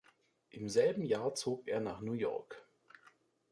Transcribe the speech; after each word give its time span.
Im 0.49 0.67
selben 0.67 1.03
Jahr 1.05 1.35
zog 1.35 1.67
er 1.67 1.79
nach 1.79 2.01
New 2.01 2.13
York. 2.13 2.67